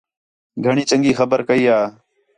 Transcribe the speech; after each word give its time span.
گھݨی 0.65 0.83
چنڳی 0.89 1.11
خبر 1.19 1.39
کَئی 1.47 1.61
یا 1.67 1.77